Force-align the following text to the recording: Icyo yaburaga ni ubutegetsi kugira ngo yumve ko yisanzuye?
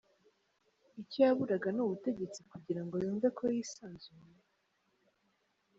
Icyo 1.01 1.19
yaburaga 1.25 1.67
ni 1.71 1.81
ubutegetsi 1.85 2.39
kugira 2.51 2.81
ngo 2.83 2.95
yumve 3.03 3.27
ko 3.37 3.43
yisanzuye? 3.55 4.31